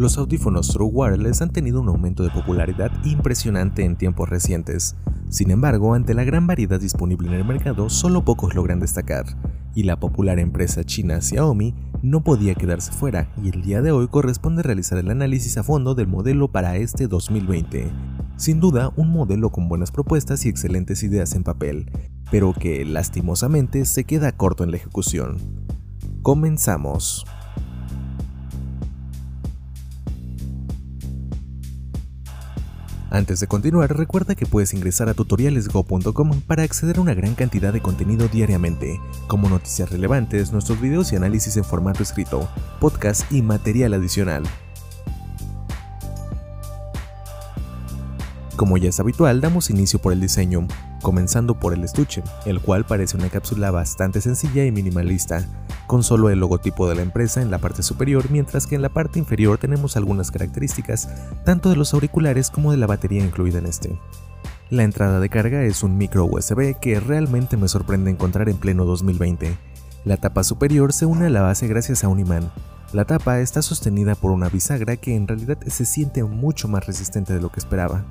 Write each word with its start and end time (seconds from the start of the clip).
Los 0.00 0.16
audífonos 0.16 0.68
True 0.68 0.88
Wireless 0.90 1.42
han 1.42 1.50
tenido 1.50 1.82
un 1.82 1.88
aumento 1.88 2.22
de 2.22 2.30
popularidad 2.30 2.90
impresionante 3.04 3.84
en 3.84 3.96
tiempos 3.96 4.30
recientes. 4.30 4.96
Sin 5.28 5.50
embargo, 5.50 5.92
ante 5.92 6.14
la 6.14 6.24
gran 6.24 6.46
variedad 6.46 6.80
disponible 6.80 7.28
en 7.28 7.34
el 7.34 7.44
mercado, 7.44 7.90
solo 7.90 8.24
pocos 8.24 8.54
logran 8.54 8.80
destacar, 8.80 9.26
y 9.74 9.82
la 9.82 10.00
popular 10.00 10.38
empresa 10.38 10.84
china 10.84 11.20
Xiaomi 11.20 11.74
no 12.00 12.24
podía 12.24 12.54
quedarse 12.54 12.92
fuera, 12.92 13.30
y 13.42 13.50
el 13.50 13.60
día 13.60 13.82
de 13.82 13.92
hoy 13.92 14.08
corresponde 14.08 14.62
realizar 14.62 14.96
el 14.96 15.10
análisis 15.10 15.58
a 15.58 15.64
fondo 15.64 15.94
del 15.94 16.06
modelo 16.06 16.50
para 16.50 16.78
este 16.78 17.06
2020. 17.06 17.90
Sin 18.36 18.58
duda, 18.58 18.94
un 18.96 19.12
modelo 19.12 19.50
con 19.50 19.68
buenas 19.68 19.90
propuestas 19.90 20.46
y 20.46 20.48
excelentes 20.48 21.02
ideas 21.02 21.34
en 21.34 21.44
papel, 21.44 21.92
pero 22.30 22.54
que 22.54 22.86
lastimosamente 22.86 23.84
se 23.84 24.04
queda 24.04 24.32
corto 24.32 24.64
en 24.64 24.70
la 24.70 24.78
ejecución. 24.78 25.36
Comenzamos. 26.22 27.26
Antes 33.12 33.40
de 33.40 33.48
continuar, 33.48 33.96
recuerda 33.96 34.36
que 34.36 34.46
puedes 34.46 34.72
ingresar 34.72 35.08
a 35.08 35.14
tutorialesgo.com 35.14 36.42
para 36.42 36.62
acceder 36.62 36.98
a 36.98 37.00
una 37.00 37.12
gran 37.12 37.34
cantidad 37.34 37.72
de 37.72 37.82
contenido 37.82 38.28
diariamente, 38.28 39.00
como 39.26 39.48
noticias 39.48 39.90
relevantes, 39.90 40.52
nuestros 40.52 40.80
videos 40.80 41.12
y 41.12 41.16
análisis 41.16 41.56
en 41.56 41.64
formato 41.64 42.04
escrito, 42.04 42.48
podcast 42.78 43.30
y 43.32 43.42
material 43.42 43.94
adicional. 43.94 44.44
Como 48.54 48.76
ya 48.76 48.90
es 48.90 49.00
habitual, 49.00 49.40
damos 49.40 49.70
inicio 49.70 49.98
por 49.98 50.12
el 50.12 50.20
diseño, 50.20 50.68
comenzando 51.02 51.58
por 51.58 51.74
el 51.74 51.84
estuche, 51.84 52.22
el 52.46 52.60
cual 52.60 52.84
parece 52.84 53.16
una 53.16 53.28
cápsula 53.28 53.70
bastante 53.70 54.20
sencilla 54.20 54.64
y 54.64 54.72
minimalista, 54.72 55.46
con 55.86 56.02
solo 56.02 56.30
el 56.30 56.40
logotipo 56.40 56.88
de 56.88 56.94
la 56.94 57.02
empresa 57.02 57.42
en 57.42 57.50
la 57.50 57.58
parte 57.58 57.82
superior, 57.82 58.30
mientras 58.30 58.66
que 58.66 58.76
en 58.76 58.82
la 58.82 58.88
parte 58.88 59.18
inferior 59.18 59.58
tenemos 59.58 59.96
algunas 59.96 60.30
características, 60.30 61.08
tanto 61.44 61.68
de 61.70 61.76
los 61.76 61.94
auriculares 61.94 62.50
como 62.50 62.70
de 62.70 62.78
la 62.78 62.86
batería 62.86 63.24
incluida 63.24 63.58
en 63.58 63.66
este. 63.66 63.98
La 64.70 64.84
entrada 64.84 65.18
de 65.18 65.28
carga 65.28 65.64
es 65.64 65.82
un 65.82 65.98
micro 65.98 66.26
USB 66.26 66.78
que 66.78 67.00
realmente 67.00 67.56
me 67.56 67.66
sorprende 67.66 68.10
encontrar 68.10 68.48
en 68.48 68.56
pleno 68.56 68.84
2020. 68.84 69.58
La 70.04 70.16
tapa 70.16 70.44
superior 70.44 70.92
se 70.92 71.06
une 71.06 71.26
a 71.26 71.30
la 71.30 71.42
base 71.42 71.66
gracias 71.66 72.04
a 72.04 72.08
un 72.08 72.20
imán. 72.20 72.52
La 72.92 73.04
tapa 73.04 73.40
está 73.40 73.62
sostenida 73.62 74.14
por 74.14 74.30
una 74.30 74.48
bisagra 74.48 74.96
que 74.96 75.14
en 75.14 75.26
realidad 75.26 75.58
se 75.66 75.84
siente 75.84 76.22
mucho 76.22 76.68
más 76.68 76.86
resistente 76.86 77.34
de 77.34 77.40
lo 77.40 77.50
que 77.50 77.58
esperaba. 77.58 78.04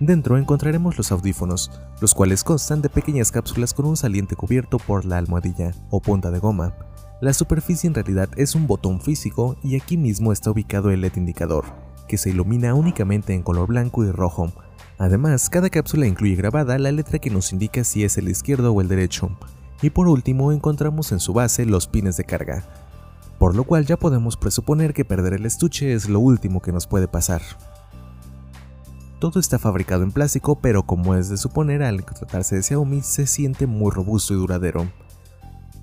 Dentro 0.00 0.36
encontraremos 0.36 0.98
los 0.98 1.12
audífonos, 1.12 1.70
los 2.00 2.14
cuales 2.14 2.42
constan 2.42 2.82
de 2.82 2.88
pequeñas 2.88 3.30
cápsulas 3.30 3.72
con 3.72 3.86
un 3.86 3.96
saliente 3.96 4.34
cubierto 4.34 4.78
por 4.78 5.04
la 5.04 5.18
almohadilla 5.18 5.70
o 5.90 6.00
punta 6.00 6.30
de 6.30 6.40
goma. 6.40 6.74
La 7.20 7.32
superficie 7.32 7.86
en 7.86 7.94
realidad 7.94 8.28
es 8.36 8.54
un 8.54 8.66
botón 8.66 9.00
físico 9.00 9.56
y 9.62 9.76
aquí 9.76 9.96
mismo 9.96 10.32
está 10.32 10.50
ubicado 10.50 10.90
el 10.90 11.00
LED 11.00 11.16
indicador, 11.16 11.64
que 12.08 12.18
se 12.18 12.30
ilumina 12.30 12.74
únicamente 12.74 13.34
en 13.34 13.42
color 13.42 13.68
blanco 13.68 14.04
y 14.04 14.10
rojo. 14.10 14.52
Además, 14.98 15.48
cada 15.48 15.70
cápsula 15.70 16.06
incluye 16.06 16.34
grabada 16.34 16.78
la 16.78 16.92
letra 16.92 17.20
que 17.20 17.30
nos 17.30 17.52
indica 17.52 17.84
si 17.84 18.04
es 18.04 18.18
el 18.18 18.28
izquierdo 18.28 18.72
o 18.72 18.80
el 18.80 18.88
derecho. 18.88 19.30
Y 19.80 19.90
por 19.90 20.08
último 20.08 20.50
encontramos 20.52 21.12
en 21.12 21.20
su 21.20 21.32
base 21.32 21.66
los 21.66 21.86
pines 21.86 22.16
de 22.16 22.24
carga, 22.24 22.64
por 23.38 23.54
lo 23.54 23.64
cual 23.64 23.86
ya 23.86 23.96
podemos 23.96 24.36
presuponer 24.36 24.92
que 24.92 25.04
perder 25.04 25.34
el 25.34 25.46
estuche 25.46 25.92
es 25.92 26.08
lo 26.08 26.20
último 26.20 26.62
que 26.62 26.72
nos 26.72 26.86
puede 26.86 27.08
pasar. 27.08 27.42
Todo 29.24 29.40
está 29.40 29.58
fabricado 29.58 30.02
en 30.02 30.12
plástico, 30.12 30.56
pero 30.56 30.82
como 30.82 31.14
es 31.14 31.30
de 31.30 31.38
suponer 31.38 31.82
al 31.82 32.04
tratarse 32.04 32.56
de 32.56 32.62
Xiaomi, 32.62 33.00
se 33.00 33.26
siente 33.26 33.66
muy 33.66 33.90
robusto 33.90 34.34
y 34.34 34.36
duradero. 34.36 34.86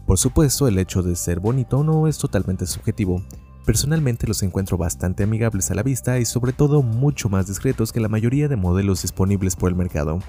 Por 0.05 0.19
supuesto, 0.19 0.67
el 0.67 0.77
hecho 0.77 1.01
de 1.01 1.15
ser 1.15 1.39
bonito 1.39 1.83
no 1.83 2.07
es 2.07 2.19
totalmente 2.19 2.67
subjetivo. 2.67 3.23
Personalmente 3.65 4.27
los 4.27 4.43
encuentro 4.43 4.77
bastante 4.77 5.23
amigables 5.23 5.71
a 5.71 5.73
la 5.73 5.81
vista 5.81 6.19
y 6.19 6.25
sobre 6.25 6.53
todo 6.53 6.83
mucho 6.83 7.29
más 7.29 7.47
discretos 7.47 7.91
que 7.91 7.99
la 7.99 8.09
mayoría 8.09 8.47
de 8.47 8.57
modelos 8.57 9.01
disponibles 9.01 9.55
por 9.55 9.71
el 9.71 9.75
mercado. 9.75 10.19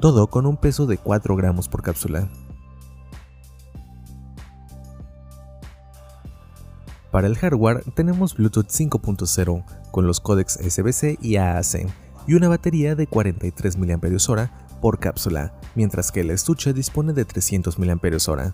Todo 0.00 0.26
con 0.26 0.44
un 0.44 0.56
peso 0.56 0.86
de 0.86 0.98
4 0.98 1.36
gramos 1.36 1.68
por 1.68 1.82
cápsula. 1.82 2.28
Para 7.12 7.28
el 7.28 7.36
hardware 7.36 7.84
tenemos 7.94 8.34
Bluetooth 8.34 8.66
5.0 8.66 9.64
con 9.92 10.08
los 10.08 10.18
códecs 10.18 10.54
SBC 10.54 11.22
y 11.22 11.36
AAC 11.36 12.07
y 12.28 12.34
una 12.34 12.48
batería 12.48 12.94
de 12.94 13.06
43 13.06 13.78
mAh 13.78 14.50
por 14.82 15.00
cápsula, 15.00 15.54
mientras 15.74 16.12
que 16.12 16.20
el 16.20 16.30
estuche 16.30 16.74
dispone 16.74 17.14
de 17.14 17.24
300 17.24 17.78
mAh. 17.78 18.52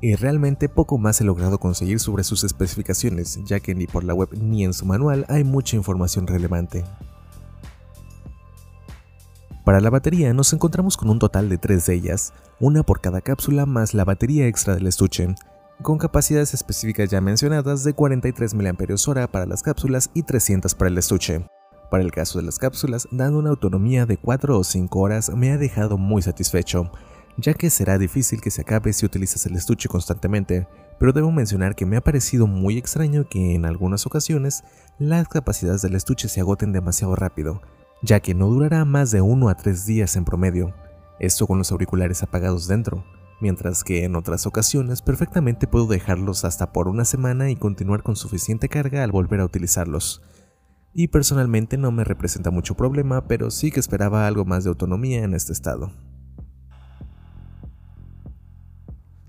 Y 0.00 0.14
realmente 0.16 0.68
poco 0.70 0.98
más 0.98 1.20
he 1.20 1.24
logrado 1.24 1.58
conseguir 1.58 2.00
sobre 2.00 2.24
sus 2.24 2.44
especificaciones, 2.44 3.38
ya 3.44 3.60
que 3.60 3.74
ni 3.74 3.86
por 3.86 4.04
la 4.04 4.14
web 4.14 4.30
ni 4.40 4.64
en 4.64 4.72
su 4.72 4.86
manual 4.86 5.26
hay 5.28 5.44
mucha 5.44 5.76
información 5.76 6.26
relevante. 6.26 6.82
Para 9.64 9.80
la 9.80 9.90
batería 9.90 10.32
nos 10.32 10.52
encontramos 10.54 10.96
con 10.96 11.10
un 11.10 11.18
total 11.18 11.48
de 11.50 11.58
tres 11.58 11.86
de 11.86 11.94
ellas, 11.94 12.32
una 12.58 12.82
por 12.82 13.02
cada 13.02 13.20
cápsula 13.20 13.66
más 13.66 13.92
la 13.92 14.04
batería 14.04 14.46
extra 14.46 14.74
del 14.74 14.86
estuche, 14.86 15.34
con 15.82 15.98
capacidades 15.98 16.54
específicas 16.54 17.10
ya 17.10 17.20
mencionadas 17.20 17.84
de 17.84 17.92
43 17.92 18.54
mAh 18.54 19.28
para 19.28 19.44
las 19.44 19.62
cápsulas 19.62 20.10
y 20.14 20.22
300 20.22 20.74
para 20.74 20.88
el 20.88 20.96
estuche. 20.96 21.44
Para 21.94 22.02
el 22.02 22.10
caso 22.10 22.40
de 22.40 22.44
las 22.44 22.58
cápsulas, 22.58 23.06
dando 23.12 23.38
una 23.38 23.50
autonomía 23.50 24.04
de 24.04 24.16
4 24.16 24.58
o 24.58 24.64
5 24.64 24.98
horas 24.98 25.30
me 25.30 25.52
ha 25.52 25.58
dejado 25.58 25.96
muy 25.96 26.22
satisfecho, 26.22 26.90
ya 27.36 27.54
que 27.54 27.70
será 27.70 27.98
difícil 27.98 28.40
que 28.40 28.50
se 28.50 28.62
acabe 28.62 28.92
si 28.92 29.06
utilizas 29.06 29.46
el 29.46 29.54
estuche 29.54 29.88
constantemente, 29.88 30.66
pero 30.98 31.12
debo 31.12 31.30
mencionar 31.30 31.76
que 31.76 31.86
me 31.86 31.96
ha 31.96 32.00
parecido 32.00 32.48
muy 32.48 32.78
extraño 32.78 33.28
que 33.28 33.54
en 33.54 33.64
algunas 33.64 34.06
ocasiones 34.06 34.64
las 34.98 35.28
capacidades 35.28 35.82
del 35.82 35.94
estuche 35.94 36.28
se 36.28 36.40
agoten 36.40 36.72
demasiado 36.72 37.14
rápido, 37.14 37.62
ya 38.02 38.18
que 38.18 38.34
no 38.34 38.48
durará 38.48 38.84
más 38.84 39.12
de 39.12 39.20
1 39.20 39.48
a 39.48 39.54
3 39.54 39.86
días 39.86 40.16
en 40.16 40.24
promedio, 40.24 40.74
esto 41.20 41.46
con 41.46 41.58
los 41.58 41.70
auriculares 41.70 42.24
apagados 42.24 42.66
dentro, 42.66 43.04
mientras 43.40 43.84
que 43.84 44.02
en 44.02 44.16
otras 44.16 44.48
ocasiones 44.48 45.00
perfectamente 45.00 45.68
puedo 45.68 45.86
dejarlos 45.86 46.44
hasta 46.44 46.72
por 46.72 46.88
una 46.88 47.04
semana 47.04 47.50
y 47.50 47.54
continuar 47.54 48.02
con 48.02 48.16
suficiente 48.16 48.68
carga 48.68 49.04
al 49.04 49.12
volver 49.12 49.38
a 49.38 49.44
utilizarlos 49.44 50.22
y 50.94 51.08
personalmente 51.08 51.76
no 51.76 51.90
me 51.90 52.04
representa 52.04 52.50
mucho 52.50 52.76
problema, 52.76 53.26
pero 53.26 53.50
sí 53.50 53.70
que 53.70 53.80
esperaba 53.80 54.26
algo 54.26 54.44
más 54.44 54.64
de 54.64 54.70
autonomía 54.70 55.24
en 55.24 55.34
este 55.34 55.52
estado. 55.52 55.90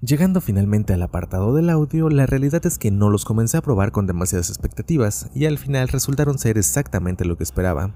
Llegando 0.02 0.40
finalmente 0.40 0.94
al 0.94 1.02
apartado 1.02 1.56
del 1.56 1.72
audio, 1.72 2.10
la 2.10 2.28
realidad 2.28 2.64
es 2.68 2.78
que 2.78 2.92
no 2.92 3.10
los 3.10 3.26
comencé 3.26 3.58
a 3.58 3.62
probar 3.62 3.92
con 3.92 4.06
demasiadas 4.06 4.50
expectativas 4.50 5.32
y 5.34 5.46
al 5.46 5.58
final 5.58 5.88
resultaron 5.88 6.38
ser 6.38 6.60
exactamente 6.60 7.26
lo 7.26 7.38
que 7.38 7.44
esperaba. 7.44 7.96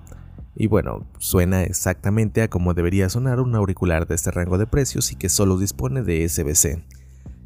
Y 0.55 0.65
bueno, 0.65 1.05
suena 1.19 1.61
exactamente 1.61 2.41
a 2.41 2.49
como 2.49 2.73
debería 2.73 3.09
sonar 3.09 3.39
un 3.39 3.53
auricular 3.53 4.07
de 4.07 4.15
este 4.15 4.31
rango 4.31 4.57
de 4.57 4.65
precios 4.65 5.11
y 5.11 5.15
que 5.17 5.29
solo 5.29 5.59
dispone 5.59 6.01
de 6.01 6.27
SBC. 6.27 6.83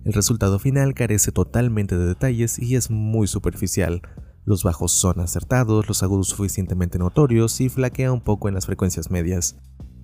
El 0.06 0.14
resultado 0.14 0.58
final 0.60 0.94
carece 0.94 1.34
totalmente 1.34 1.98
de 1.98 2.06
detalles 2.06 2.58
y 2.58 2.78
es 2.78 2.90
muy 2.90 3.28
superficial, 3.28 4.02
los 4.46 4.64
bajos 4.64 4.92
son 4.92 5.20
acertados, 5.20 5.88
los 5.88 6.04
agudos 6.04 6.28
suficientemente 6.28 7.00
notorios 7.00 7.62
y 7.62 7.70
flaquea 7.70 8.12
un 8.12 8.22
poco 8.22 8.50
en 8.50 8.56
las 8.56 8.66
frecuencias 8.66 9.10
medias. 9.10 9.56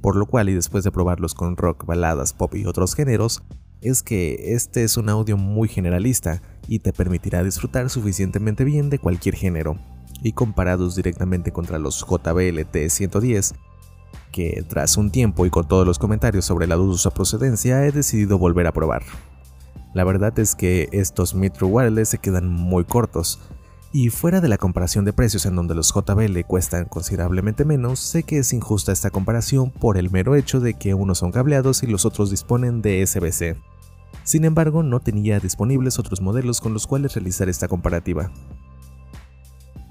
Por 0.01 0.15
lo 0.15 0.27
cual, 0.27 0.47
y 0.47 0.53
después 0.53 0.83
de 0.83 0.91
probarlos 0.91 1.33
con 1.33 1.57
rock, 1.57 1.85
baladas, 1.85 2.31
pop 2.31 2.55
y 2.55 2.65
otros 2.65 2.95
géneros, 2.95 3.43
es 3.81 4.01
que 4.01 4.53
este 4.53 4.83
es 4.83 4.97
un 4.97 5.09
audio 5.09 5.37
muy 5.37 5.67
generalista 5.67 6.41
y 6.67 6.79
te 6.79 6.93
permitirá 6.93 7.43
disfrutar 7.43 7.89
suficientemente 7.89 8.63
bien 8.63 8.89
de 8.89 8.99
cualquier 8.99 9.35
género. 9.35 9.77
Y 10.21 10.33
comparados 10.33 10.95
directamente 10.95 11.51
contra 11.51 11.79
los 11.79 11.99
JBL 11.99 12.59
T110, 12.71 13.55
que 14.31 14.65
tras 14.67 14.97
un 14.97 15.11
tiempo 15.11 15.45
y 15.45 15.49
con 15.49 15.67
todos 15.67 15.85
los 15.85 15.99
comentarios 15.99 16.45
sobre 16.45 16.67
la 16.67 16.75
dudosa 16.75 17.11
procedencia 17.11 17.85
he 17.85 17.91
decidido 17.91 18.37
volver 18.37 18.67
a 18.67 18.73
probar. 18.73 19.03
La 19.93 20.03
verdad 20.03 20.37
es 20.39 20.55
que 20.55 20.87
estos 20.91 21.33
Metro 21.33 21.67
Wireless 21.67 22.09
se 22.09 22.19
quedan 22.19 22.47
muy 22.47 22.83
cortos, 22.83 23.39
y 23.91 24.09
fuera 24.09 24.39
de 24.39 24.47
la 24.47 24.57
comparación 24.57 25.03
de 25.03 25.13
precios 25.13 25.45
en 25.45 25.55
donde 25.55 25.73
los 25.73 25.91
JBL 25.93 26.39
cuestan 26.45 26.85
considerablemente 26.85 27.65
menos, 27.65 27.99
sé 27.99 28.23
que 28.23 28.37
es 28.37 28.53
injusta 28.53 28.91
esta 28.91 29.09
comparación 29.09 29.71
por 29.71 29.97
el 29.97 30.11
mero 30.11 30.35
hecho 30.35 30.59
de 30.59 30.75
que 30.75 30.93
unos 30.93 31.19
son 31.19 31.31
cableados 31.31 31.81
y 31.81 31.87
los 31.87 32.05
otros 32.05 32.29
disponen 32.29 32.81
de 32.81 33.05
SBC. 33.05 33.57
Sin 34.23 34.45
embargo, 34.45 34.83
no 34.83 34.99
tenía 34.99 35.39
disponibles 35.39 35.97
otros 35.97 36.21
modelos 36.21 36.61
con 36.61 36.73
los 36.73 36.85
cuales 36.85 37.15
realizar 37.15 37.49
esta 37.49 37.67
comparativa. 37.67 38.31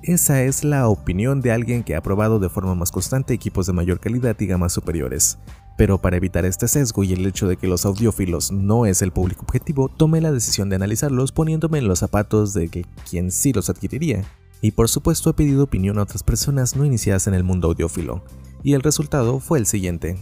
Esa 0.03 0.43
es 0.43 0.63
la 0.63 0.89
opinión 0.89 1.41
de 1.41 1.51
alguien 1.51 1.83
que 1.83 1.97
ha 1.97 2.03
probado 2.03 2.39
de 2.39 2.49
forma 2.49 2.77
más 2.77 2.93
constante 2.93 3.35
equipos 3.35 3.67
de 3.67 3.73
mayor 3.73 3.99
calidad 3.99 4.37
y 4.39 4.47
gamas 4.47 4.73
superiores. 4.73 5.39
Pero 5.79 5.99
para 5.99 6.17
evitar 6.17 6.45
este 6.45 6.67
sesgo 6.67 7.05
y 7.05 7.13
el 7.13 7.25
hecho 7.25 7.47
de 7.47 7.57
que 7.57 7.69
los 7.69 7.87
audiófilos 7.87 8.51
no 8.51 8.85
es 8.85 9.01
el 9.01 9.13
público 9.13 9.45
objetivo, 9.45 9.89
tomé 9.89 10.21
la 10.21 10.33
decisión 10.33 10.69
de 10.69 10.75
analizarlos 10.75 11.31
poniéndome 11.31 11.79
en 11.79 11.87
los 11.87 12.01
zapatos 12.01 12.53
de 12.53 12.69
que 12.69 12.85
quien 13.09 13.31
sí 13.31 13.53
los 13.53 13.71
adquiriría. 13.71 14.25
Y 14.61 14.73
por 14.73 14.89
supuesto 14.89 15.31
he 15.31 15.35
pedido 15.35 15.63
opinión 15.63 15.99
a 15.99 16.03
otras 16.03 16.25
personas 16.25 16.75
no 16.75 16.85
iniciadas 16.85 17.29
en 17.29 17.35
el 17.35 17.45
mundo 17.45 17.69
audiófilo, 17.69 18.25
y 18.65 18.75
el 18.75 18.83
resultado 18.83 19.39
fue 19.39 19.61
el 19.61 19.67
siguiente. 19.67 20.19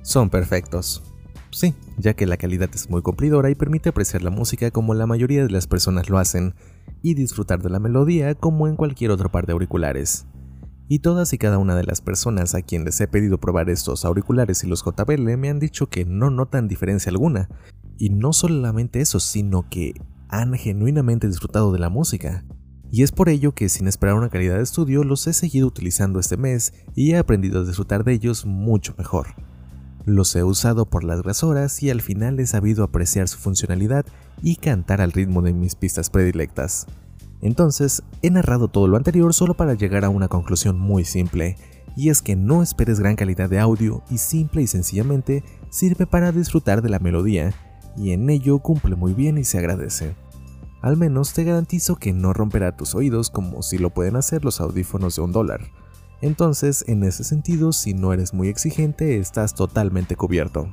Son 0.00 0.30
perfectos. 0.30 1.02
Sí, 1.50 1.74
ya 1.98 2.14
que 2.14 2.24
la 2.24 2.38
calidad 2.38 2.70
es 2.74 2.88
muy 2.88 3.02
cumplidora 3.02 3.50
y 3.50 3.54
permite 3.54 3.90
apreciar 3.90 4.22
la 4.22 4.30
música 4.30 4.70
como 4.70 4.94
la 4.94 5.06
mayoría 5.06 5.42
de 5.42 5.50
las 5.50 5.66
personas 5.66 6.08
lo 6.08 6.16
hacen, 6.16 6.54
y 7.02 7.12
disfrutar 7.12 7.62
de 7.62 7.68
la 7.68 7.80
melodía 7.80 8.34
como 8.34 8.66
en 8.66 8.76
cualquier 8.76 9.10
otro 9.10 9.30
par 9.30 9.44
de 9.44 9.52
auriculares. 9.52 10.24
Y 10.88 11.00
todas 11.00 11.32
y 11.32 11.38
cada 11.38 11.58
una 11.58 11.74
de 11.74 11.82
las 11.82 12.00
personas 12.00 12.54
a 12.54 12.62
quienes 12.62 13.00
he 13.00 13.08
pedido 13.08 13.38
probar 13.38 13.70
estos 13.70 14.04
auriculares 14.04 14.62
y 14.62 14.68
los 14.68 14.84
JBL 14.84 15.36
me 15.36 15.50
han 15.50 15.58
dicho 15.58 15.88
que 15.88 16.04
no 16.04 16.30
notan 16.30 16.68
diferencia 16.68 17.10
alguna. 17.10 17.48
Y 17.98 18.10
no 18.10 18.32
solamente 18.32 19.00
eso, 19.00 19.18
sino 19.18 19.68
que 19.68 19.94
han 20.28 20.54
genuinamente 20.54 21.26
disfrutado 21.26 21.72
de 21.72 21.80
la 21.80 21.88
música. 21.88 22.44
Y 22.92 23.02
es 23.02 23.10
por 23.10 23.28
ello 23.28 23.52
que 23.52 23.68
sin 23.68 23.88
esperar 23.88 24.14
una 24.14 24.28
calidad 24.28 24.56
de 24.56 24.62
estudio 24.62 25.02
los 25.02 25.26
he 25.26 25.32
seguido 25.32 25.66
utilizando 25.66 26.20
este 26.20 26.36
mes 26.36 26.72
y 26.94 27.12
he 27.12 27.18
aprendido 27.18 27.60
a 27.60 27.64
disfrutar 27.64 28.04
de 28.04 28.12
ellos 28.12 28.46
mucho 28.46 28.94
mejor. 28.96 29.34
Los 30.04 30.36
he 30.36 30.44
usado 30.44 30.86
por 30.86 31.02
las 31.02 31.42
horas 31.42 31.82
y 31.82 31.90
al 31.90 32.00
final 32.00 32.38
he 32.38 32.46
sabido 32.46 32.84
apreciar 32.84 33.26
su 33.26 33.38
funcionalidad 33.38 34.06
y 34.40 34.54
cantar 34.54 35.00
al 35.00 35.10
ritmo 35.10 35.42
de 35.42 35.52
mis 35.52 35.74
pistas 35.74 36.10
predilectas. 36.10 36.86
Entonces, 37.42 38.02
he 38.22 38.30
narrado 38.30 38.68
todo 38.68 38.88
lo 38.88 38.96
anterior 38.96 39.34
solo 39.34 39.54
para 39.54 39.74
llegar 39.74 40.04
a 40.04 40.08
una 40.08 40.28
conclusión 40.28 40.78
muy 40.78 41.04
simple, 41.04 41.56
y 41.96 42.10
es 42.10 42.22
que 42.22 42.36
no 42.36 42.62
esperes 42.62 43.00
gran 43.00 43.16
calidad 43.16 43.48
de 43.48 43.58
audio 43.58 44.02
y 44.10 44.18
simple 44.18 44.62
y 44.62 44.66
sencillamente 44.66 45.44
sirve 45.70 46.06
para 46.06 46.32
disfrutar 46.32 46.82
de 46.82 46.90
la 46.90 46.98
melodía, 46.98 47.54
y 47.96 48.12
en 48.12 48.28
ello 48.28 48.58
cumple 48.58 48.96
muy 48.96 49.14
bien 49.14 49.38
y 49.38 49.44
se 49.44 49.58
agradece. 49.58 50.14
Al 50.82 50.96
menos 50.96 51.32
te 51.32 51.44
garantizo 51.44 51.96
que 51.96 52.12
no 52.12 52.32
romperá 52.32 52.76
tus 52.76 52.94
oídos 52.94 53.30
como 53.30 53.62
si 53.62 53.78
lo 53.78 53.90
pueden 53.90 54.16
hacer 54.16 54.44
los 54.44 54.60
audífonos 54.60 55.16
de 55.16 55.22
un 55.22 55.32
dólar. 55.32 55.60
Entonces, 56.20 56.84
en 56.86 57.02
ese 57.02 57.24
sentido, 57.24 57.72
si 57.72 57.94
no 57.94 58.12
eres 58.12 58.32
muy 58.34 58.48
exigente, 58.48 59.18
estás 59.18 59.54
totalmente 59.54 60.16
cubierto. 60.16 60.68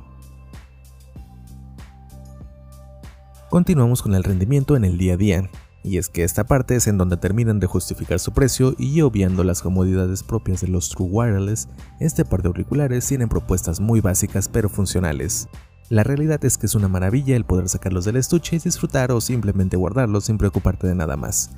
Continuamos 3.50 4.02
con 4.02 4.14
el 4.14 4.24
rendimiento 4.24 4.76
en 4.76 4.84
el 4.84 4.98
día 4.98 5.14
a 5.14 5.16
día, 5.16 5.50
y 5.84 5.98
es 5.98 6.08
que 6.08 6.24
esta 6.24 6.44
parte 6.44 6.74
es 6.74 6.86
en 6.86 6.96
donde 6.96 7.18
terminan 7.18 7.60
de 7.60 7.66
justificar 7.66 8.18
su 8.18 8.32
precio 8.32 8.74
y 8.78 9.02
obviando 9.02 9.44
las 9.44 9.60
comodidades 9.60 10.22
propias 10.22 10.62
de 10.62 10.68
los 10.68 10.88
True 10.88 11.08
Wireless, 11.10 11.68
este 12.00 12.24
par 12.24 12.42
de 12.42 12.48
auriculares 12.48 13.06
tienen 13.06 13.28
propuestas 13.28 13.80
muy 13.80 14.00
básicas 14.00 14.48
pero 14.48 14.70
funcionales. 14.70 15.46
La 15.90 16.02
realidad 16.02 16.42
es 16.46 16.56
que 16.56 16.64
es 16.64 16.74
una 16.74 16.88
maravilla 16.88 17.36
el 17.36 17.44
poder 17.44 17.68
sacarlos 17.68 18.06
del 18.06 18.16
estuche 18.16 18.56
y 18.56 18.58
disfrutar 18.58 19.12
o 19.12 19.20
simplemente 19.20 19.76
guardarlos 19.76 20.24
sin 20.24 20.38
preocuparte 20.38 20.86
de 20.86 20.94
nada 20.94 21.18
más. 21.18 21.50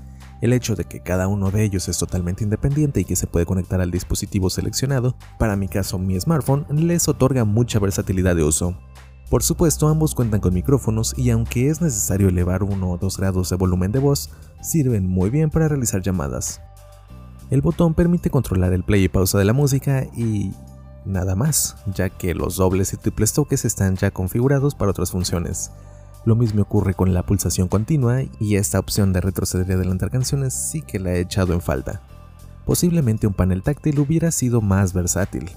El 0.42 0.52
hecho 0.52 0.74
de 0.74 0.84
que 0.84 1.00
cada 1.00 1.28
uno 1.28 1.52
de 1.52 1.62
ellos 1.62 1.88
es 1.88 1.96
totalmente 1.96 2.42
independiente 2.42 3.00
y 3.00 3.04
que 3.04 3.16
se 3.16 3.28
puede 3.28 3.46
conectar 3.46 3.80
al 3.80 3.92
dispositivo 3.92 4.50
seleccionado, 4.50 5.16
para 5.38 5.54
mi 5.54 5.68
caso 5.68 5.98
mi 5.98 6.20
smartphone, 6.20 6.66
les 6.70 7.08
otorga 7.08 7.44
mucha 7.44 7.78
versatilidad 7.78 8.34
de 8.34 8.42
uso. 8.42 8.76
Por 9.30 9.42
supuesto, 9.42 9.88
ambos 9.88 10.14
cuentan 10.14 10.40
con 10.40 10.54
micrófonos 10.54 11.12
y 11.16 11.30
aunque 11.30 11.68
es 11.68 11.80
necesario 11.80 12.28
elevar 12.28 12.62
1 12.62 12.90
o 12.90 12.96
2 12.96 13.16
grados 13.16 13.50
de 13.50 13.56
volumen 13.56 13.90
de 13.90 13.98
voz, 13.98 14.30
sirven 14.60 15.08
muy 15.08 15.30
bien 15.30 15.50
para 15.50 15.66
realizar 15.66 16.00
llamadas. 16.00 16.60
El 17.50 17.60
botón 17.60 17.94
permite 17.94 18.30
controlar 18.30 18.72
el 18.72 18.84
play 18.84 19.04
y 19.04 19.08
pausa 19.08 19.38
de 19.38 19.44
la 19.44 19.52
música 19.52 20.04
y 20.16 20.52
nada 21.04 21.34
más, 21.34 21.76
ya 21.92 22.08
que 22.08 22.34
los 22.34 22.56
dobles 22.56 22.92
y 22.92 22.98
triples 22.98 23.32
toques 23.32 23.64
están 23.64 23.96
ya 23.96 24.12
configurados 24.12 24.76
para 24.76 24.92
otras 24.92 25.10
funciones. 25.10 25.72
Lo 26.24 26.36
mismo 26.36 26.62
ocurre 26.62 26.94
con 26.94 27.12
la 27.12 27.24
pulsación 27.24 27.66
continua 27.66 28.22
y 28.38 28.56
esta 28.56 28.78
opción 28.78 29.12
de 29.12 29.20
retroceder 29.20 29.68
y 29.68 29.72
adelantar 29.72 30.10
canciones 30.10 30.54
sí 30.54 30.82
que 30.82 31.00
la 31.00 31.12
he 31.12 31.20
echado 31.20 31.52
en 31.52 31.60
falta. 31.60 32.00
Posiblemente 32.64 33.26
un 33.26 33.34
panel 33.34 33.62
táctil 33.62 33.98
hubiera 33.98 34.30
sido 34.30 34.60
más 34.60 34.92
versátil, 34.92 35.50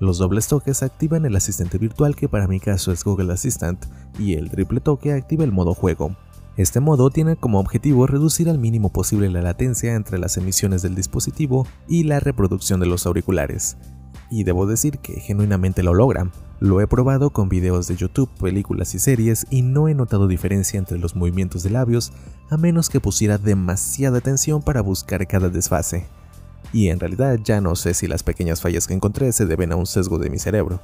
los 0.00 0.16
dobles 0.16 0.48
toques 0.48 0.82
activan 0.82 1.26
el 1.26 1.36
asistente 1.36 1.76
virtual 1.76 2.16
que 2.16 2.26
para 2.26 2.48
mi 2.48 2.58
caso 2.58 2.90
es 2.90 3.04
Google 3.04 3.34
Assistant 3.34 3.84
y 4.18 4.32
el 4.32 4.50
triple 4.50 4.80
toque 4.80 5.12
activa 5.12 5.44
el 5.44 5.52
modo 5.52 5.74
juego. 5.74 6.16
Este 6.56 6.80
modo 6.80 7.10
tiene 7.10 7.36
como 7.36 7.60
objetivo 7.60 8.06
reducir 8.06 8.48
al 8.48 8.58
mínimo 8.58 8.90
posible 8.90 9.28
la 9.28 9.42
latencia 9.42 9.94
entre 9.94 10.18
las 10.18 10.38
emisiones 10.38 10.80
del 10.80 10.94
dispositivo 10.94 11.66
y 11.86 12.04
la 12.04 12.18
reproducción 12.18 12.80
de 12.80 12.86
los 12.86 13.04
auriculares. 13.04 13.76
Y 14.30 14.44
debo 14.44 14.66
decir 14.66 15.00
que 15.00 15.20
genuinamente 15.20 15.82
lo 15.82 15.92
logran. 15.92 16.32
Lo 16.60 16.80
he 16.80 16.86
probado 16.86 17.30
con 17.30 17.50
videos 17.50 17.86
de 17.86 17.96
YouTube, 17.96 18.30
películas 18.40 18.94
y 18.94 18.98
series 18.98 19.46
y 19.50 19.60
no 19.60 19.86
he 19.88 19.94
notado 19.94 20.28
diferencia 20.28 20.78
entre 20.78 20.98
los 20.98 21.14
movimientos 21.14 21.62
de 21.62 21.70
labios 21.70 22.10
a 22.48 22.56
menos 22.56 22.88
que 22.88 23.00
pusiera 23.00 23.36
demasiada 23.36 24.18
atención 24.18 24.62
para 24.62 24.80
buscar 24.80 25.26
cada 25.26 25.50
desfase 25.50 26.06
y 26.72 26.88
en 26.88 27.00
realidad 27.00 27.38
ya 27.42 27.60
no 27.60 27.76
sé 27.76 27.94
si 27.94 28.06
las 28.06 28.22
pequeñas 28.22 28.60
fallas 28.60 28.86
que 28.86 28.94
encontré 28.94 29.32
se 29.32 29.46
deben 29.46 29.72
a 29.72 29.76
un 29.76 29.86
sesgo 29.86 30.18
de 30.18 30.30
mi 30.30 30.38
cerebro. 30.38 30.80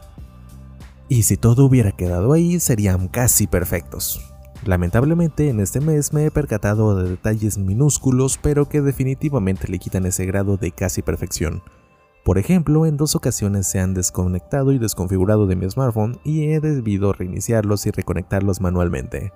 Y 1.09 1.23
si 1.23 1.37
todo 1.37 1.65
hubiera 1.65 1.93
quedado 1.93 2.33
ahí, 2.33 2.59
serían 2.59 3.09
casi 3.09 3.47
perfectos. 3.47 4.21
Lamentablemente 4.65 5.49
en 5.49 5.61
este 5.61 5.81
mes 5.81 6.13
me 6.13 6.27
he 6.27 6.31
percatado 6.31 6.97
de 6.97 7.11
detalles 7.11 7.59
minúsculos 7.59 8.39
pero 8.43 8.69
que 8.69 8.81
definitivamente 8.81 9.69
le 9.69 9.79
quitan 9.79 10.07
ese 10.07 10.27
grado 10.27 10.57
de 10.57 10.73
casi 10.73 11.03
perfección. 11.03 11.63
Por 12.25 12.39
ejemplo, 12.39 12.87
en 12.87 12.97
dos 12.97 13.15
ocasiones 13.15 13.69
se 13.69 13.79
han 13.79 13.95
desconectado 13.95 14.73
y 14.73 14.79
desconfigurado 14.79 15.47
de 15.47 15.55
mi 15.55 15.71
smartphone 15.71 16.19
y 16.25 16.47
he 16.47 16.59
debido 16.59 17.13
reiniciarlos 17.13 17.87
y 17.87 17.93
reconectarlos 17.93 18.61
manualmente. 18.61 19.33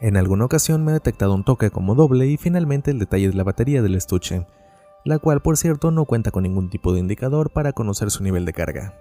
En 0.00 0.16
alguna 0.16 0.44
ocasión 0.44 0.84
me 0.84 0.90
ha 0.90 0.94
detectado 0.94 1.34
un 1.34 1.44
toque 1.44 1.70
como 1.70 1.94
doble 1.94 2.26
y 2.26 2.36
finalmente 2.36 2.90
el 2.90 2.98
detalle 2.98 3.28
de 3.28 3.34
la 3.34 3.44
batería 3.44 3.82
del 3.82 3.94
estuche, 3.94 4.46
la 5.04 5.18
cual 5.18 5.40
por 5.40 5.56
cierto 5.56 5.90
no 5.90 6.04
cuenta 6.04 6.30
con 6.30 6.42
ningún 6.42 6.70
tipo 6.70 6.92
de 6.92 7.00
indicador 7.00 7.50
para 7.50 7.72
conocer 7.72 8.10
su 8.10 8.22
nivel 8.22 8.44
de 8.44 8.52
carga. 8.52 8.94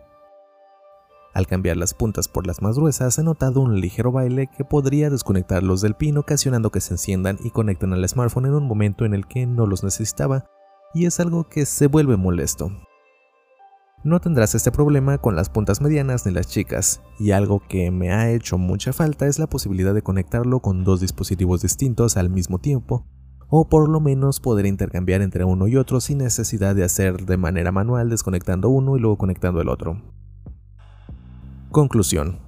Al 1.34 1.46
cambiar 1.46 1.78
las 1.78 1.94
puntas 1.94 2.28
por 2.28 2.48
las 2.48 2.64
más 2.64 2.78
gruesas 2.78 3.20
he 3.20 3.24
notado 3.24 3.62
un 3.62 3.80
ligero 3.80 4.12
baile 4.12 4.48
que 4.48 4.66
podría 4.66 5.10
desconectarlos 5.10 5.82
del 5.82 5.94
pin 5.94 6.18
ocasionando 6.18 6.72
que 6.72 6.82
se 6.82 6.96
enciendan 6.96 7.38
y 7.44 7.52
conecten 7.52 7.94
al 7.94 8.10
smartphone 8.10 8.48
en 8.48 8.56
un 8.56 8.68
momento 8.68 9.06
en 9.06 9.14
el 9.14 9.28
que 9.28 9.46
no 9.46 9.68
los 9.68 9.84
necesitaba, 9.84 10.46
y 10.96 11.06
es 11.06 11.20
algo 11.20 11.48
que 11.48 11.68
se 11.68 11.86
vuelve 11.86 12.18
molesto. 12.18 12.72
No 14.04 14.20
tendrás 14.20 14.56
este 14.56 14.72
problema 14.72 15.18
con 15.18 15.36
las 15.36 15.50
puntas 15.50 15.82
medianas 15.82 16.26
ni 16.26 16.32
las 16.32 16.48
chicas, 16.48 17.02
y 17.20 17.32
algo 17.32 17.62
que 17.68 17.92
me 17.92 18.12
ha 18.12 18.32
hecho 18.32 18.58
mucha 18.58 18.94
falta 18.94 19.28
es 19.28 19.38
la 19.38 19.48
posibilidad 19.48 19.94
de 19.94 20.02
conectarlo 20.02 20.60
con 20.60 20.84
dos 20.84 21.02
dispositivos 21.02 21.62
distintos 21.62 22.18
al 22.18 22.30
mismo 22.30 22.60
tiempo, 22.60 23.06
o 23.50 23.70
por 23.70 23.88
lo 23.90 24.00
menos 24.00 24.40
poder 24.40 24.66
intercambiar 24.66 25.22
entre 25.22 25.44
uno 25.44 25.68
y 25.68 25.78
otro 25.78 26.02
sin 26.02 26.20
necesidad 26.20 26.76
de 26.76 26.84
hacer 26.84 27.26
de 27.26 27.38
manera 27.38 27.72
manual 27.72 28.10
desconectando 28.10 28.70
uno 28.70 28.98
y 28.98 29.00
luego 29.00 29.18
conectando 29.18 29.62
el 29.62 29.70
otro. 29.70 30.02
Conclusión. 31.72 32.40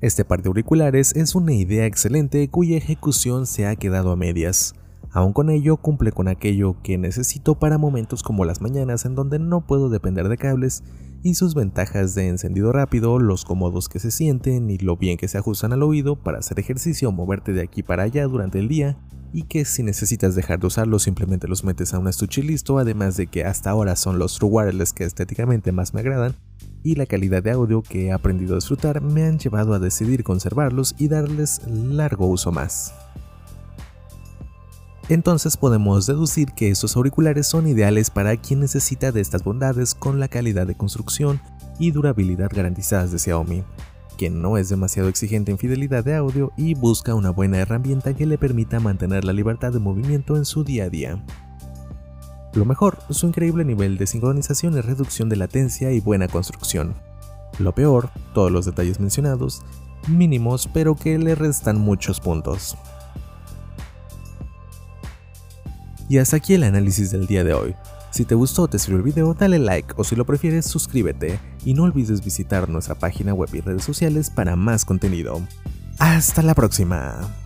Este 0.00 0.24
par 0.24 0.42
de 0.42 0.48
auriculares 0.48 1.16
es 1.16 1.34
una 1.34 1.54
idea 1.54 1.86
excelente 1.86 2.48
cuya 2.48 2.76
ejecución 2.76 3.46
se 3.46 3.66
ha 3.66 3.74
quedado 3.76 4.12
a 4.12 4.16
medias. 4.16 4.74
Aún 5.14 5.32
con 5.32 5.48
ello 5.48 5.76
cumple 5.76 6.10
con 6.10 6.26
aquello 6.26 6.76
que 6.82 6.98
necesito 6.98 7.54
para 7.54 7.78
momentos 7.78 8.24
como 8.24 8.44
las 8.44 8.60
mañanas 8.60 9.04
en 9.04 9.14
donde 9.14 9.38
no 9.38 9.60
puedo 9.60 9.88
depender 9.88 10.28
de 10.28 10.36
cables 10.36 10.82
y 11.22 11.34
sus 11.34 11.54
ventajas 11.54 12.16
de 12.16 12.26
encendido 12.26 12.72
rápido, 12.72 13.20
los 13.20 13.44
cómodos 13.44 13.88
que 13.88 14.00
se 14.00 14.10
sienten 14.10 14.68
y 14.70 14.78
lo 14.78 14.96
bien 14.96 15.16
que 15.16 15.28
se 15.28 15.38
ajustan 15.38 15.72
al 15.72 15.84
oído 15.84 16.16
para 16.16 16.38
hacer 16.38 16.58
ejercicio 16.58 17.08
o 17.08 17.12
moverte 17.12 17.52
de 17.52 17.62
aquí 17.62 17.84
para 17.84 18.02
allá 18.02 18.26
durante 18.26 18.58
el 18.58 18.66
día 18.66 18.98
y 19.32 19.44
que 19.44 19.64
si 19.64 19.84
necesitas 19.84 20.34
dejar 20.34 20.58
de 20.58 20.66
usarlos 20.66 21.04
simplemente 21.04 21.46
los 21.46 21.62
metes 21.62 21.94
a 21.94 22.00
un 22.00 22.08
estuche 22.08 22.42
listo, 22.42 22.78
además 22.78 23.16
de 23.16 23.28
que 23.28 23.44
hasta 23.44 23.70
ahora 23.70 23.94
son 23.94 24.18
los 24.18 24.36
True 24.36 24.50
Wireless 24.50 24.92
que 24.92 25.04
estéticamente 25.04 25.70
más 25.70 25.94
me 25.94 26.00
agradan 26.00 26.34
y 26.82 26.96
la 26.96 27.06
calidad 27.06 27.40
de 27.40 27.52
audio 27.52 27.82
que 27.82 28.06
he 28.06 28.12
aprendido 28.12 28.54
a 28.54 28.56
disfrutar 28.56 29.00
me 29.00 29.22
han 29.22 29.38
llevado 29.38 29.74
a 29.74 29.78
decidir 29.78 30.24
conservarlos 30.24 30.96
y 30.98 31.06
darles 31.06 31.60
largo 31.68 32.26
uso 32.26 32.50
más. 32.50 32.92
Entonces 35.08 35.56
podemos 35.58 36.06
deducir 36.06 36.52
que 36.52 36.70
estos 36.70 36.96
auriculares 36.96 37.46
son 37.46 37.66
ideales 37.66 38.08
para 38.08 38.36
quien 38.38 38.60
necesita 38.60 39.12
de 39.12 39.20
estas 39.20 39.44
bondades 39.44 39.94
con 39.94 40.18
la 40.18 40.28
calidad 40.28 40.66
de 40.66 40.76
construcción 40.76 41.40
y 41.78 41.90
durabilidad 41.90 42.50
garantizadas 42.50 43.12
de 43.12 43.18
Xiaomi, 43.18 43.64
que 44.16 44.30
no 44.30 44.56
es 44.56 44.70
demasiado 44.70 45.08
exigente 45.08 45.50
en 45.50 45.58
fidelidad 45.58 46.04
de 46.04 46.14
audio 46.14 46.52
y 46.56 46.74
busca 46.74 47.14
una 47.14 47.30
buena 47.30 47.58
herramienta 47.58 48.14
que 48.14 48.24
le 48.24 48.38
permita 48.38 48.80
mantener 48.80 49.24
la 49.24 49.34
libertad 49.34 49.72
de 49.72 49.78
movimiento 49.78 50.36
en 50.36 50.46
su 50.46 50.64
día 50.64 50.84
a 50.84 50.88
día. 50.88 51.22
Lo 52.54 52.64
mejor, 52.64 52.98
su 53.10 53.26
increíble 53.26 53.64
nivel 53.64 53.98
de 53.98 54.06
sincronización 54.06 54.78
y 54.78 54.80
reducción 54.80 55.28
de 55.28 55.36
latencia 55.36 55.90
y 55.90 56.00
buena 56.00 56.28
construcción. 56.28 56.94
Lo 57.58 57.74
peor, 57.74 58.10
todos 58.32 58.50
los 58.50 58.64
detalles 58.64 59.00
mencionados, 59.00 59.62
mínimos 60.08 60.68
pero 60.72 60.94
que 60.94 61.18
le 61.18 61.34
restan 61.34 61.78
muchos 61.78 62.20
puntos. 62.20 62.78
Y 66.14 66.18
hasta 66.18 66.36
aquí 66.36 66.54
el 66.54 66.62
análisis 66.62 67.10
del 67.10 67.26
día 67.26 67.42
de 67.42 67.54
hoy. 67.54 67.74
Si 68.12 68.24
te 68.24 68.36
gustó 68.36 68.68
te 68.68 68.78
sirvió 68.78 68.98
el 68.98 69.02
video, 69.02 69.34
dale 69.34 69.58
like 69.58 69.94
o 69.96 70.04
si 70.04 70.14
lo 70.14 70.24
prefieres, 70.24 70.64
suscríbete 70.64 71.40
y 71.64 71.74
no 71.74 71.82
olvides 71.82 72.24
visitar 72.24 72.68
nuestra 72.68 72.94
página 72.94 73.34
web 73.34 73.48
y 73.52 73.60
redes 73.60 73.82
sociales 73.82 74.30
para 74.30 74.54
más 74.54 74.84
contenido. 74.84 75.42
¡Hasta 75.98 76.42
la 76.42 76.54
próxima! 76.54 77.43